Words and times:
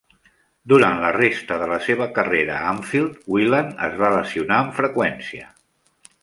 Durant 0.71 1.01
la 1.01 1.11
resta 1.17 1.57
de 1.63 1.67
la 1.71 1.77
seva 1.87 2.07
carrera 2.15 2.55
a 2.61 2.71
Anfield, 2.71 3.21
Whelan 3.35 3.71
es 3.89 3.99
va 4.01 4.11
lesionar 4.17 4.59
amb 4.65 4.75
freqüència. 4.81 5.49